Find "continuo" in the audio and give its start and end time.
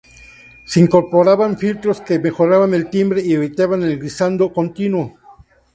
4.51-5.15